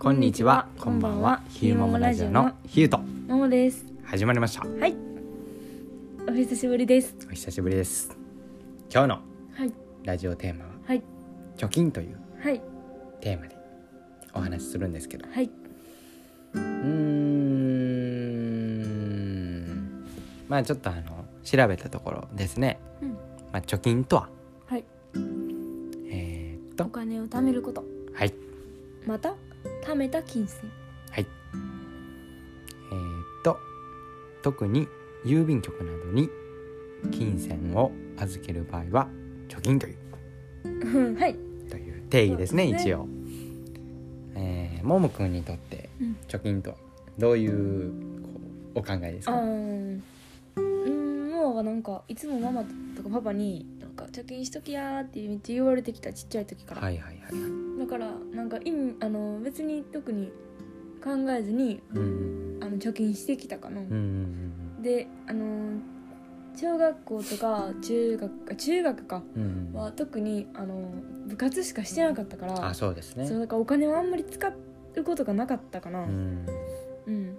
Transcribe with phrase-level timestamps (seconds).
[0.00, 3.84] こんにちは、こんばんは、ヒューモモラジオのヒュートももです。
[4.02, 4.66] 始まりました。
[4.66, 4.96] はい。
[6.26, 7.14] お久しぶりです。
[7.28, 8.16] お久しぶりです。
[8.90, 9.16] 今日の
[9.52, 9.72] はい。
[10.04, 11.02] ラジオテーマははい。
[11.58, 12.62] 貯金というはい。
[13.20, 13.58] テーマで
[14.32, 15.50] お話しするんですけど、はい。
[16.54, 16.64] うーん、
[20.48, 22.78] まあちょっとあの調べたところですね。
[23.02, 23.10] うん。
[23.52, 24.30] まあ貯金とは？
[24.66, 24.84] はい。
[26.10, 27.84] えー、っおと金を貯めること。
[28.14, 28.32] はい。
[29.06, 29.34] また？
[29.82, 30.70] 貯めた金銭。
[31.10, 31.26] はい。
[32.92, 33.58] えー、っと
[34.42, 34.86] 特に
[35.24, 36.28] 郵便局などに
[37.10, 39.08] 金銭を預ける場合は
[39.48, 39.96] 貯金という。
[40.64, 41.34] うんはい。
[41.70, 42.78] という定義ですねね。
[42.80, 43.06] 一応。
[44.34, 46.16] えー、ももくんにとってうん。
[46.28, 46.76] 貯金とは
[47.18, 47.92] どういう
[48.74, 52.62] お考えですあか、ーうんもうはなんかいつもママ
[52.96, 57.69] とかパパになんか貯金しときやーってめっちゃ言われてきたちっちゃい時から、はいはいはいはい。
[57.80, 60.30] だからなんか意味あの別に特に
[61.02, 65.78] 考えずにうんあの貯金してきたかな、うんうんであの
[66.56, 69.22] 小学校とか中学あ中学か。
[69.72, 70.90] は特にあの
[71.26, 73.26] 部活しかしてなかったからあそうですね。
[73.26, 74.46] そうだからお金をあんまり使
[74.96, 76.00] うことがなかったかな。
[76.02, 76.46] うん。
[77.06, 77.38] うん、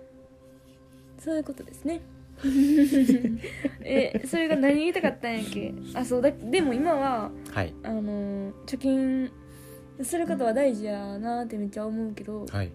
[1.19, 2.01] そういうことですね。
[3.83, 5.73] えそれが何言いたかったんやっけ？
[5.93, 7.73] あそうだでも今ははい。
[7.83, 9.31] あの貯金
[10.03, 12.45] することは大事やなってめっちゃ思うけど。
[12.45, 12.71] はい。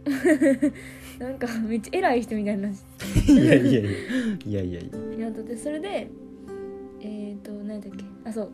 [1.18, 2.72] なんかめっちゃ偉い人みたいな い
[3.36, 3.80] やいやいや。
[3.80, 5.16] いやいやいや。
[5.16, 5.26] いや。
[5.26, 6.08] やだってそれで
[7.00, 8.04] えっ、ー、と何だっけ？
[8.24, 8.50] あそう。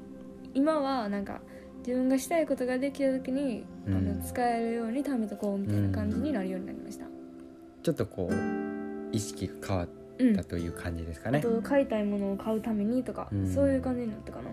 [0.55, 1.41] 今はなんか
[1.87, 3.95] 自分がしたいことができた時に、うん。
[3.95, 7.07] あの使えるように貯めとこうみたいな感じになるようになりました、
[7.83, 8.35] ちょっとこう
[9.15, 10.37] 意識が変わっうん。
[10.37, 11.41] たという感じですかあね。
[11.41, 13.47] と買いたいものを買うためにとか、うん。
[13.47, 14.51] そういう感じになったかな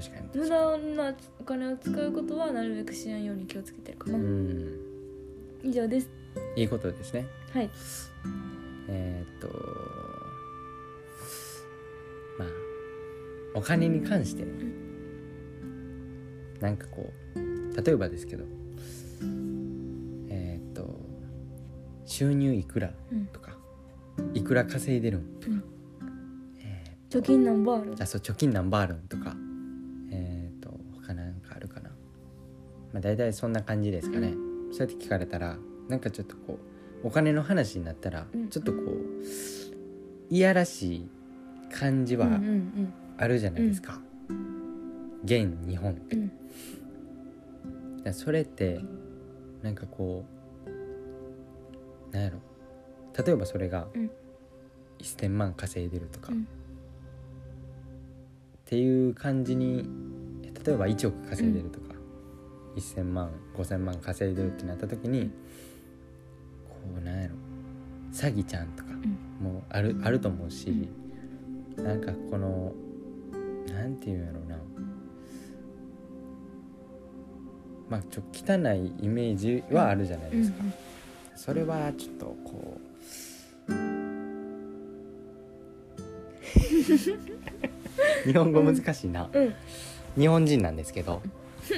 [0.00, 0.28] 確かに。
[0.34, 4.78] 無駄なお金を使うことはなるべくしないように気をつけてるかな、うん。
[5.64, 6.08] 以上です。
[6.54, 7.26] いいことですね。
[7.52, 7.70] はい。
[8.88, 9.48] えーっと
[12.38, 12.48] まあ
[13.54, 14.44] お金に関して
[16.60, 18.44] なんかこう例えばですけど
[20.30, 21.00] えーっと
[22.06, 23.26] 収入いくらうん。
[23.26, 23.56] とか
[24.34, 25.62] いくら稼いでるんとか、うん。
[26.60, 27.94] え貯金ナンバーある？
[27.94, 29.36] ー、あそう貯金何バールンとか
[32.98, 34.34] まあ大体そんな感じですかね、
[34.72, 35.56] そうやって聞かれたら
[35.88, 36.58] なんかちょっとこ
[37.04, 38.48] うお金の話になったら、うん。
[38.48, 41.08] ちょっとこういやらしい
[41.72, 44.00] 感じはうんうんあるじゃないですか、
[45.24, 46.18] 現日本って、う
[48.10, 48.14] ん。
[48.14, 48.80] それって
[49.62, 50.24] なんかこ
[50.66, 52.38] うなんやろ。
[53.24, 54.10] 例えばそれがうん。
[54.98, 56.40] 1,000万稼いでるとか、うん。
[56.40, 56.44] っ
[58.64, 59.88] ていう感じに
[60.64, 61.87] 例えば1億稼いでるとか、
[62.78, 65.30] 1,000万5,000万稼いでるってなった時に、
[66.68, 67.34] こうなんやろ。
[68.12, 68.90] 詐欺ちゃんとか
[69.40, 70.88] もある,、あると思うし、
[71.76, 72.72] なんかこの
[73.72, 74.58] なんていうんやろうな。
[77.88, 80.64] まあちょっと汚いイメージはあるじゃないうんですか、
[81.36, 82.78] それはちょっとこ
[83.68, 83.72] う
[88.26, 89.54] 日本語難しいな、うんうん。
[90.18, 91.22] 日本人なんですけど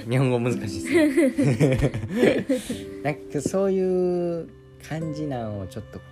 [0.08, 3.02] 日本語難しいですね。
[3.02, 4.48] なんかそういう
[4.88, 6.04] 感じなんをちょっとこ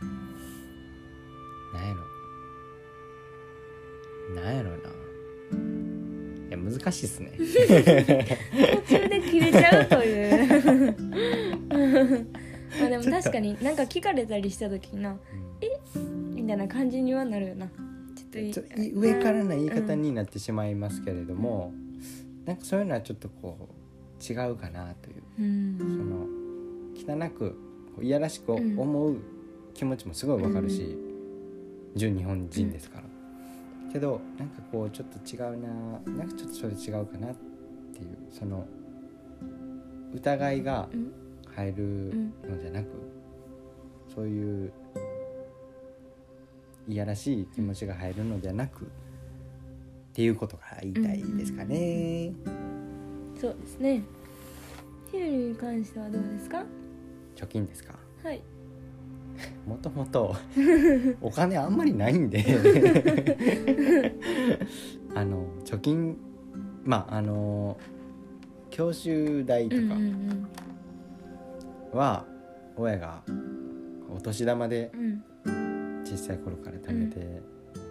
[0.00, 2.12] うなんやろ。
[4.42, 4.76] なんやろな。
[6.48, 7.32] いや難しいっすね。
[7.36, 7.44] 途
[8.98, 10.96] 中で切れちゃうという。
[12.80, 15.18] まあでも確かになんか聞かれたりした時にな
[16.34, 17.68] みたいな感じにはなるよな。
[18.32, 21.72] ちょっと上からの言い方になってしまいますけれども、
[22.44, 25.22] なんかそういうのはちょっとこう違うかなという。
[25.40, 25.78] うん。
[25.78, 27.56] その汚く
[28.00, 29.16] いやらしく思う
[29.74, 30.96] 気持ちもすごいわかるし、
[31.94, 33.04] 純日本人ですから、
[33.92, 35.68] けどなんかこうちょっと違うな
[36.18, 37.34] なんかちょっとそれ違うかなっ
[37.92, 38.66] ていうその
[40.14, 41.12] 疑いがうん
[41.54, 41.84] 入る
[42.48, 42.88] のじゃなく、
[44.14, 44.72] そういう
[46.88, 48.90] いやらしい気持ちが入るのではなく
[50.12, 52.32] っていうことが言いたいですかね。
[53.40, 54.02] そうですね。
[55.10, 56.64] ヒューに関してはどうですか？
[57.34, 57.94] 貯金ですか？
[58.22, 58.42] はい。
[59.66, 60.36] もともと
[61.22, 62.44] お金あんまりないんで。
[65.14, 66.16] あの貯金
[66.84, 67.78] まああの
[68.70, 70.46] 教習代とかうんうん
[71.92, 72.24] は
[72.76, 73.22] 親が
[74.14, 75.22] お年玉でうん。
[76.04, 77.40] 小さい頃から貯めて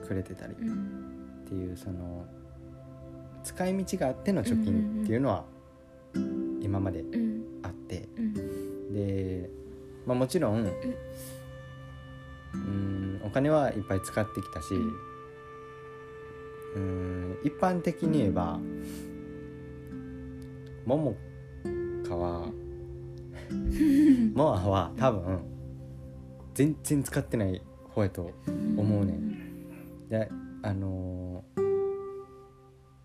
[0.08, 0.54] くれてたり
[1.52, 2.26] っうんていうその
[3.44, 5.46] 使い道があっての貯金っていうのは
[6.62, 8.08] 今までうんあって。
[8.18, 8.34] うん
[8.94, 9.50] で
[10.06, 10.66] まあ、もちろん
[12.54, 13.22] うん。
[13.24, 14.74] お金はいっぱい使ってきたし
[16.76, 17.38] うん。
[17.44, 18.60] 一般的に言えば
[20.86, 21.16] もも
[22.08, 22.52] かは
[24.34, 25.40] モアは多分
[26.54, 28.32] 全然使ってない方やと
[28.78, 30.10] 思うねん。
[30.10, 30.30] で
[30.64, 31.62] あのー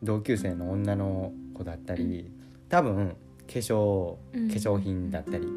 [0.02, 2.30] 同級生の女の子だったり
[2.68, 3.16] 多分
[3.46, 5.48] 化粧うん化粧品だったり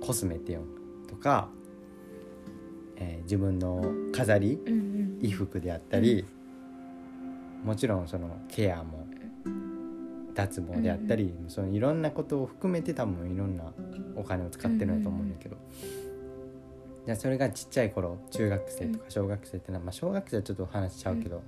[0.00, 0.66] コスメっていうの
[1.08, 1.48] とか、
[2.96, 4.58] えー自分の飾り
[5.20, 6.24] 衣服であったり、
[7.64, 9.06] もちろんそのケアも
[10.34, 13.72] 脱毛であったり、そのいろんなことを含めて多分いろんな
[14.16, 15.56] お金を使ってるんだと思うんだけど、
[17.08, 21.42] じゃあそれがちっちゃい頃中学生とか小学生ってな、まあ、小学生はちょっと話しちゃうけど、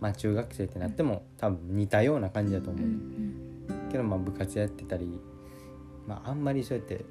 [0.00, 5.18] まあ中学生ってなっても多分似たような感じだと思う、うんけどまあ部活やってたり、
[6.06, 7.06] まあ、あんまりそうやって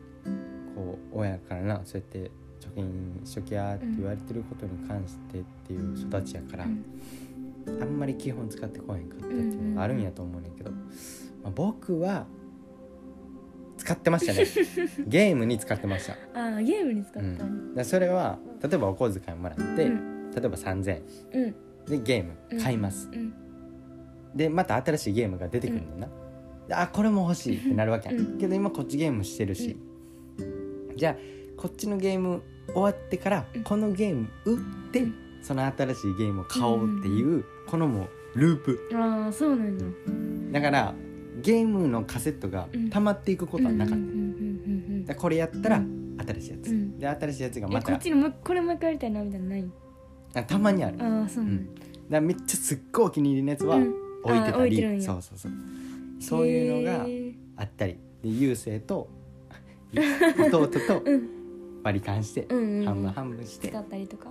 [0.75, 2.29] こう親からなそうやって
[2.59, 6.85] 貯金しときやって言われてることに関してっていう育ちやから、うん。
[7.81, 10.77] あんまり基本使ってこへんかったっていうのがあるんやと思うねんけど、ま
[11.45, 12.27] あ、僕は
[13.91, 14.45] 使ってましたね。
[15.07, 17.71] ゲームに使ってました、ああゲームに使ったうん。
[17.71, 20.31] んでそれは例えばお小遣いもらって、うん。
[20.31, 21.03] 例えば3000円。
[21.33, 21.55] うん。
[21.85, 23.33] でゲーム買います、うん。
[24.35, 26.09] でまた新しいゲームが出てくるんだよな、
[26.67, 28.37] であこれも欲しいってなるわけやん、うん。
[28.37, 29.77] けど今こっちゲームしてるし、
[30.95, 31.15] じゃあ
[31.57, 32.41] こっちのゲーム
[32.73, 33.63] 終わってからうん。
[33.63, 34.59] このゲーム売っ
[34.91, 35.15] て、うん。
[35.41, 38.79] その新しいゲームを買おうっていう、このもうループ。
[38.93, 39.85] ああそうなんだ。
[40.59, 40.95] だから
[41.41, 42.89] ゲームのカセットがうん。
[42.89, 43.97] 溜まっていくことはなかっ
[45.07, 45.83] た、これやったらう
[46.25, 46.99] 新しいやつ、うん。
[46.99, 49.65] で新しいやつがまこったちにもうこれもう一回やりたいなみたいなのない？
[50.33, 50.97] あたまにある。
[51.01, 51.43] ああそう。
[51.43, 51.65] なん。
[51.65, 51.73] だ
[52.11, 53.93] らめっちゃすっごいお気に入りのやつはうん。
[54.23, 55.51] 置いてあたり、そうそうそう。
[56.19, 57.05] そういうのが
[57.57, 57.97] あったり。
[58.21, 59.09] で優勢と
[59.91, 61.29] 弟とうん。
[61.83, 64.29] 割り勘して、半分半分して使ったりとか？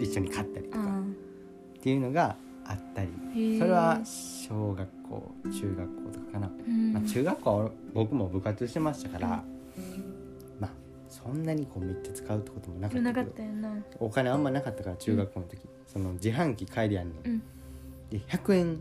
[0.00, 0.82] 一緒に買ったりとか。
[0.82, 3.58] あっていうのがあったり。
[3.58, 6.92] それは小学校中学校とかかな、うん。
[6.92, 9.44] まあ、中学校は僕も部活してましたから、
[10.60, 10.70] まあ
[11.08, 13.68] そんなにこうめっちゃ使うってこともなかったけど
[14.00, 17.42] お金あんまなかったから中学校の時、その自販機帰りやんねん、うん
[18.10, 18.80] で100円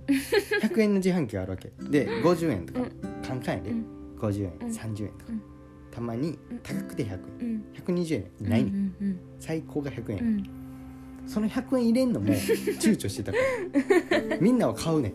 [0.62, 1.71] 100円の自販機があるわけ。
[1.89, 2.91] で50円とか、うん。
[3.25, 3.86] カンカンやで、うん。
[4.19, 5.41] 50円、うん30円とか、うん。
[5.89, 6.59] たまにうん。
[6.62, 10.62] 高くて100円うん120円ないね、ん、うんうん最高が100円、うん
[11.27, 13.37] その100円入れんのも 躊躇してたか
[14.29, 14.37] ら。
[14.39, 15.13] みんなは買うねん。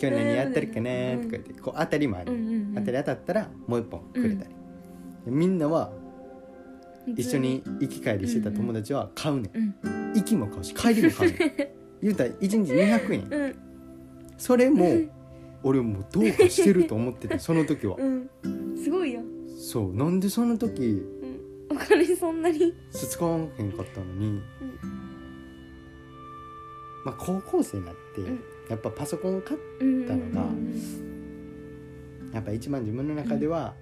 [0.00, 2.74] 今日何やってるかなとか言ってこう当たりもある、うんうんうん。
[2.74, 4.50] 当たり当たったらもう一本くれたり、
[5.24, 5.92] でみんなは
[7.16, 9.74] 一緒に行き帰りしてた友達は買うねん。
[9.82, 10.12] うん。
[10.14, 11.52] 行きも買うし帰りも買うねん。
[12.02, 13.28] 言うたら1日200円。
[13.30, 13.54] うん。
[14.36, 14.86] それも
[15.62, 17.96] 俺もうどうかしてると思っててその時は。
[17.98, 18.28] うん。
[18.76, 19.24] すごいやん
[19.56, 19.94] そう。
[19.94, 21.02] なんでその時
[21.70, 22.74] お金そんなに。
[22.92, 24.40] 使わへんかったのに、
[27.04, 28.40] まあ高校生になって、ん。
[28.68, 30.46] やっぱパソコンを買っうんたのが
[32.32, 33.74] やっぱ一番自分の中では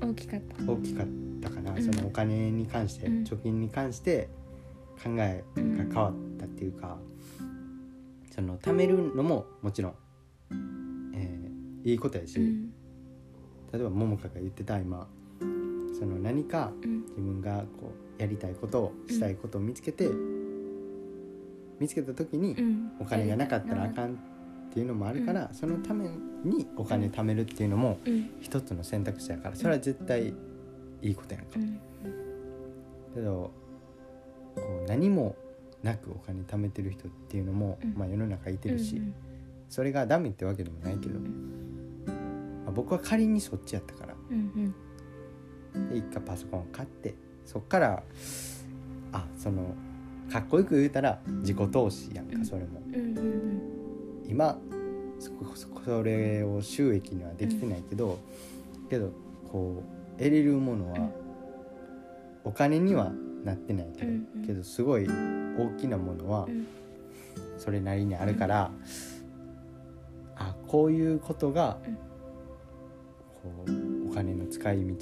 [0.00, 0.62] こ大きかった。
[0.64, 1.06] う大きかっ
[1.42, 1.82] たかな、うん。
[1.82, 3.24] そのお金に関して、うん。
[3.24, 4.28] 貯金に関して
[5.02, 6.98] 考えが変わったっていうか、
[8.34, 9.94] その貯めるのももちろん、
[11.14, 12.72] えーいいことやし、うん。
[13.72, 15.06] 例えば桃香が言ってた今
[15.98, 17.00] その何かうん。
[17.10, 20.08] 自分がこうやりたいことをしたいことを見つけて、
[21.80, 22.92] 見つけた時にうん。
[23.00, 24.16] お金がなかったらあかんっ
[24.72, 26.08] ていうのもあるから、そのため
[26.44, 28.30] にお金貯めるっていうのもうん。
[28.40, 30.34] 一つの選択肢やからそれは絶対
[31.02, 31.50] いいことやんか。
[31.56, 31.58] う。
[31.58, 31.80] ん。
[33.14, 33.50] けど
[34.54, 35.36] こう何も
[35.82, 37.94] なくお金貯めてる人っていうのも、うん。
[37.94, 39.14] まあ、世の中いてるし、うん
[39.74, 44.72] それがダメってわけでもないけど、まあ、僕は仮にそっちやったからうん
[45.90, 48.02] で一回パソコンを買ってそっから
[49.12, 49.74] あその
[50.30, 52.38] かっこよく言うたら自己投資やんうん。
[52.40, 52.80] かそれも。
[54.26, 54.58] 今
[55.18, 58.18] そこそこそれを収益にはできてないけど、
[58.90, 59.12] けど
[59.50, 59.82] こ
[60.16, 61.10] う得れるものは
[62.44, 63.12] お金には
[63.44, 64.12] なってないけど、
[64.46, 66.66] けどすごい大きなものはうん。
[67.58, 68.70] それなりにあるから、
[70.36, 71.94] あこういうことが、うん。
[71.94, 73.64] こ
[74.08, 74.94] うお金の使い道、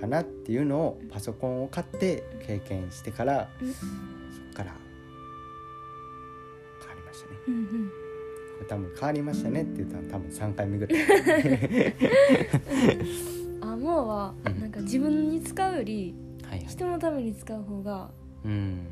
[0.00, 3.72] かなっていうのをパソコンを買って経験してから、うん。
[3.74, 3.88] そっ
[4.54, 4.74] から
[6.80, 7.36] 変わりましたね。
[7.48, 7.90] うんうん。
[8.68, 11.00] 多分変わりましたねって言ったら多分3回目ぐらい。
[13.62, 14.60] あもうはうん。
[14.60, 16.14] なんか自分に使うより
[16.44, 16.66] はいはい。
[16.66, 18.10] 人のために使う方が
[18.44, 18.86] うん。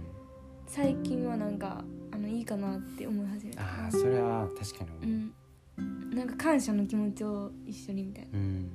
[0.66, 3.62] 最近はなんかあのいいかなって思い始めた。
[3.62, 5.32] ああそれは確かに
[5.78, 6.10] う、ん。
[6.14, 8.38] なんか感謝の気持ちを一緒にみたいな。
[8.38, 8.70] うん、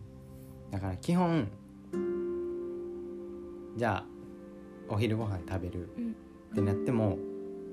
[0.71, 1.47] だから基本
[3.75, 4.05] じゃあ
[4.93, 5.89] お昼ご飯食べる。
[5.97, 6.11] うん。
[6.51, 7.17] ってなっても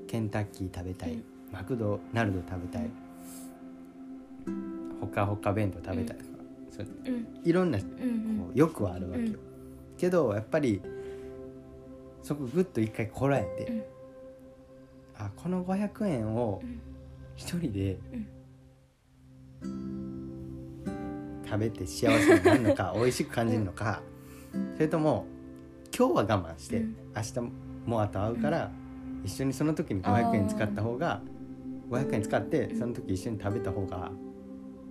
[0.07, 1.25] ケンタッキー食べたい、うん。
[1.53, 2.91] マクドナルド食べたい、
[5.01, 6.31] ほかほか弁当食べたいとか、
[6.71, 7.11] そうう。
[7.11, 7.27] ん。
[7.45, 8.49] いろんなこうん。
[8.49, 9.39] う欲はあるわけよ、
[9.99, 10.81] けどやっぱり
[12.23, 13.83] そこグッと一回こらえて、うん。
[15.19, 16.81] あこの500円をうん。
[17.37, 18.27] 一人でうん。
[21.47, 24.03] 食べて幸せになるのか 美味しく感じるのか、
[24.75, 25.27] それとも
[25.97, 26.97] 今日は我慢して、うん。
[27.15, 27.41] 明日
[27.87, 28.71] もあと会うから、
[29.25, 31.21] 一緒にその時に500円使った方が
[31.91, 34.11] 500円使ってうんその時一緒に食べた方が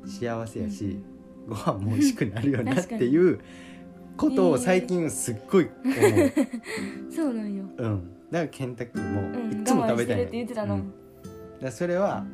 [0.06, 1.00] 幸せやし、
[1.48, 3.40] ご飯も美味しくなるよな っていう
[4.18, 6.32] ことを最近すっごい思う。
[7.12, 7.64] そうなんよ。
[7.78, 9.56] うん、だからケンタッキーうん。
[9.56, 10.82] もいつも食べたいの我慢してるって言ってたなうん。
[10.82, 10.96] だか
[11.62, 12.26] らそれは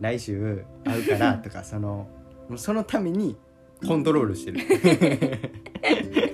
[0.00, 2.06] 来週会うからとかその
[2.56, 3.36] そのために
[3.86, 4.60] コントロールしてる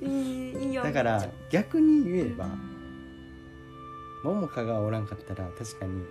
[0.00, 2.48] いいいいよだから逆に言えば
[4.24, 6.02] 桃香がおらんかったら確かに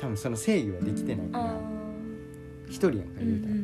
[0.00, 1.60] 多分その制御はできてないかあら
[2.68, 3.54] 一人やんかーうん言うたら、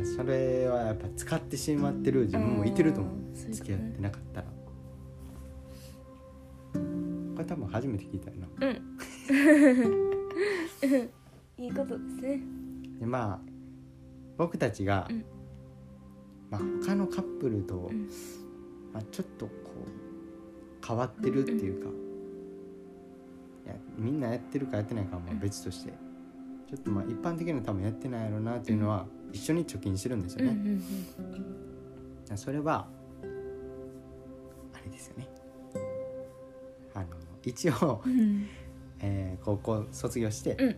[0.00, 0.16] うん。
[0.16, 3.12] それはやっぱ使ってしまってる自分もいてると思う。
[3.12, 3.66] あーそういうことね。
[3.66, 4.46] 付き合ってなかったら。
[7.36, 8.66] これ多分初めて聞いたよな。
[8.66, 8.76] うん。
[11.64, 12.40] いいことですね。
[13.00, 13.40] でまあ
[14.36, 15.24] 僕たちが、うん
[16.50, 18.08] まあ、他のカップルと、ん。
[18.92, 19.52] まあ、ちょっとこ
[20.82, 21.90] う変わってるっていうか、
[23.66, 25.92] いやみんなやってるかやってないかはまあ別として、
[26.70, 30.52] ちょっとまあ一般的に多分やってないやろうなっていうのは、一緒に貯金してるんですよね。
[30.52, 30.82] ん
[32.36, 32.88] それは
[34.72, 35.28] あれですよね。
[36.94, 37.06] あの
[37.44, 38.02] 一応、
[39.00, 40.76] えー高校卒業して、うん。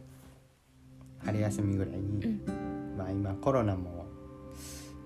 [1.24, 2.94] 春休みぐらいに、うん。
[2.96, 3.97] まあ今コロナも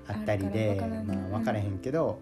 [0.08, 2.18] あったりでまあ、分からへんけど、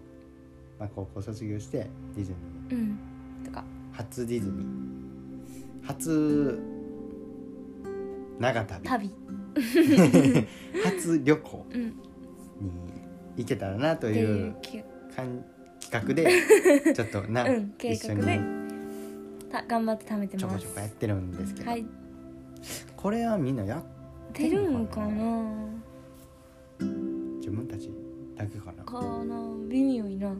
[0.79, 2.99] まあ、高校卒業してディズニーうん。
[3.45, 3.63] とか。
[3.93, 5.85] 初ディズニー。
[5.85, 6.59] 初
[8.39, 8.87] 長旅。
[8.87, 9.11] 旅。
[10.85, 11.81] 初旅行うん。
[11.83, 11.93] に
[13.37, 14.83] 行けたらなとっていいう企
[15.91, 16.27] 画で
[16.93, 18.43] ちょっとな、うん計一緒画でに
[19.51, 21.85] た頑張って貯めてちょこますちょこやってるんですけど、はい。
[22.95, 23.83] これはみんなや
[24.33, 25.65] 出るんかな？
[26.79, 27.10] 自
[27.51, 27.89] 分たち
[28.35, 28.83] だけかな。
[28.83, 29.35] かな。
[29.69, 30.33] 微妙いな。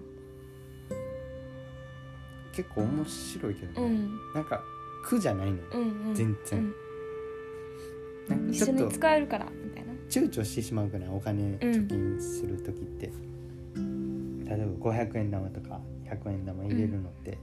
[2.53, 4.19] 結構面白いけどね、うん。
[4.33, 4.61] なんか
[5.05, 6.59] 苦じゃないのよ、うんうん全然。
[6.59, 6.73] うん
[8.49, 9.91] 一緒に使えるからみたいな。
[10.09, 11.09] 躊躇してしまうくらい？
[11.09, 13.11] お金貯金する時って、例
[14.61, 17.37] えば500円玉とか100円玉入れるのって、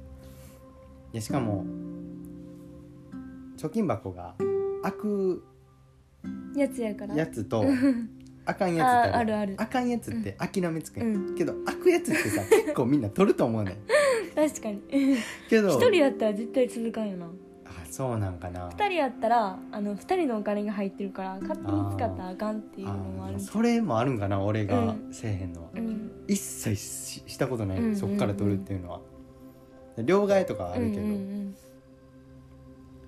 [1.12, 1.64] でしかも
[3.58, 4.34] 貯金箱が
[4.82, 5.44] 開く
[6.54, 7.14] やつやから。
[7.16, 7.64] やつと
[8.48, 9.54] あかんやつってああるある。
[9.58, 11.34] あかんやつって諦めつくやん、うん。
[11.34, 13.74] けど開くやつってさ 結構みんな取ると思うねん。
[14.34, 14.80] 確かに。
[15.50, 17.26] けど一人やったら絶対続かんよな。
[17.66, 18.68] あそうなんかな。
[18.70, 25.08] 二人やったらあの二人のお金が入ってるから勝手に使ったらあかんっていうのもああーそれもあるんかな俺がうん。
[25.12, 26.10] せえへんのは、ううん。
[26.26, 27.96] 一切ししたことない、うんうんうん。
[27.96, 29.00] そっから取るっていうのは。
[30.04, 31.54] 両替とかはあるけど、うんうん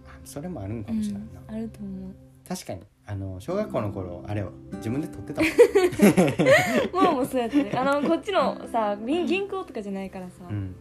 [0.06, 1.20] あそれもあるんかうんもしれな。
[1.20, 2.14] いな、あると思う。
[2.48, 5.50] 確かにあの小学校の頃あれは自分で取ってたもん、
[7.04, 7.72] もうもうそうやってね。
[7.74, 10.74] あのこっちのさ銀銀行とかじゃないからさ、うん、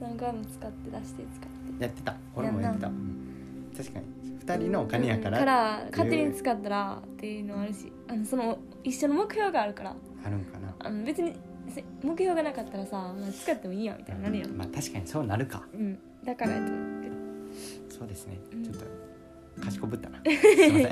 [0.00, 1.82] 何回も使って出して使って。
[1.82, 2.14] やってた。
[2.36, 3.72] 俺もやってた、やうん。
[3.76, 4.06] 確かに。
[4.44, 9.96] 2人のお金やから,、から勝手に使ったらっていうのはあるしあのその一緒の目標があるから。
[10.24, 10.74] あるんかな。
[10.78, 11.34] あの別に
[11.68, 15.62] せ目標がなかったらさ、まあ、使ってもいいやみたいになるやん、まあ確かにそうなるか。
[15.72, 17.14] うん、だからやと思うけど。
[17.88, 18.62] そうですね、うん。
[18.62, 18.84] ちょっと
[19.60, 20.18] 賢ぶったな。
[20.24, 20.88] すいま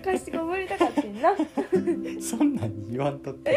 [0.00, 1.36] 貸してこぼれたかってんな。
[1.36, 1.44] せ
[1.80, 3.50] んそんなん言わんとって。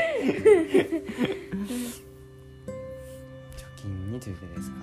[3.57, 4.77] 貯金についてですか。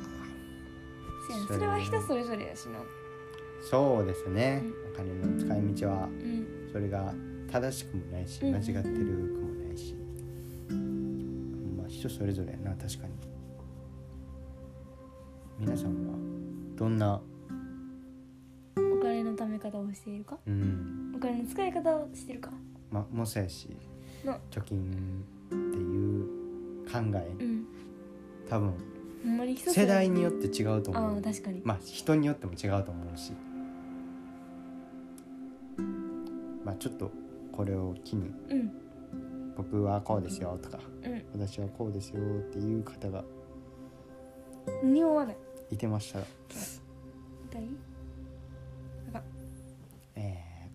[1.48, 2.78] それは人それぞれやしな。
[3.62, 4.62] そうですね、
[4.92, 6.68] お金の使い道はうん。
[6.72, 7.14] それが
[7.50, 8.54] 正しくもないしうん。
[8.54, 9.94] 間違ってるくもないし、
[11.76, 13.12] まあ人それぞれやな確かに。
[15.58, 16.14] 皆さんは
[16.76, 17.20] どんな
[19.42, 20.38] お金の貯め方をしているか？
[20.46, 21.12] うん。
[21.16, 22.50] お金の使い方をしてるか？
[22.90, 23.68] まもそうやし
[24.24, 26.26] な貯金っていう
[26.86, 27.34] 考え。
[27.40, 27.66] うん。
[28.48, 28.74] 多分
[29.24, 31.18] ほんまに人それ世代によって違うとあ思う。
[31.18, 33.32] あ確かに、まあ人によっても違うと思うし。
[36.64, 37.10] まあちょっと
[37.50, 38.72] これを機にうん。
[39.56, 41.22] 僕はこうですよとかうん。
[41.40, 43.24] 私はこうですよっていう方が
[44.84, 45.36] 匂わない。
[45.70, 46.26] いてましたら、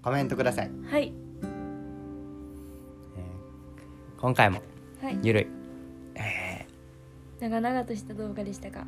[0.08, 1.12] コメントください、はい。
[1.44, 4.62] えー今回も
[5.02, 5.20] はい。
[5.22, 5.48] ゆるい。
[6.16, 6.66] え
[7.42, 8.88] 長々とした動画でしたが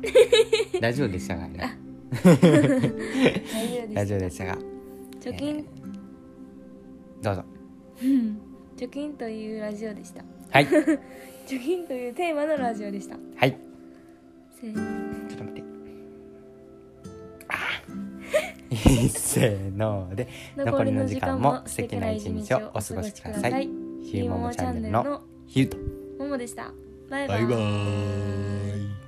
[0.00, 1.78] ーラジオでしたがね？
[2.24, 4.58] 大丈夫ですラジオでしたが
[5.20, 5.66] 貯金、
[7.20, 7.44] どうぞ。
[8.02, 8.40] う ん
[8.78, 10.24] 貯金というラジオでした。
[10.52, 10.64] はい。
[11.46, 13.18] 貯金というテーマのラジオでした。
[13.36, 13.58] はい。
[14.58, 14.99] せーち
[19.10, 23.68] せーので残りの時間も素敵な一日をお過ごしください。
[24.02, 25.76] ひゆももチャンネルのひゆと。
[26.18, 26.72] ももでした。
[27.08, 27.46] バイバイ。
[27.46, 28.99] バイバーイ